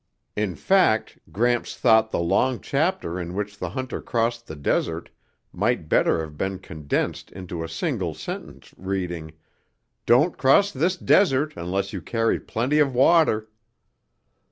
[0.35, 5.11] In fact, Gramps thought the long chapter in which the hunter crossed the desert
[5.53, 9.33] might better have been condensed into a single sentence reading,
[10.07, 13.47] "Don't cross this desert unless you carry plenty of water."